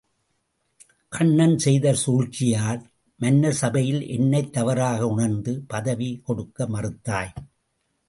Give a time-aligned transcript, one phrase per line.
[1.09, 2.81] கண்ணன் செய்த சூழ்ச்சியால்
[3.19, 7.33] மன்னர் சபையில் என்னைத் தவறாக உணர்ந்து பதவி கொடுக்க மறுத்தாய்.